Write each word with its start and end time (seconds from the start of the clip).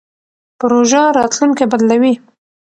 پروژه 0.59 1.01
راتلونکی 1.17 1.65
بدلوي. 1.71 2.13